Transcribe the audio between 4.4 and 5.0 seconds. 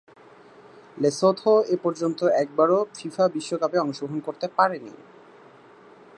পারেনি।